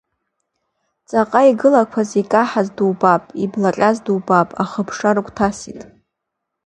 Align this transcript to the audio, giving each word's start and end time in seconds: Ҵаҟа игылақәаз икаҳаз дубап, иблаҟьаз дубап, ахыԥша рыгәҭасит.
Ҵаҟа 1.09 1.41
игылақәаз 1.49 2.09
икаҳаз 2.21 2.67
дубап, 2.75 3.23
иблаҟьаз 3.43 3.97
дубап, 4.05 4.49
ахыԥша 4.63 5.11
рыгәҭасит. 5.15 5.81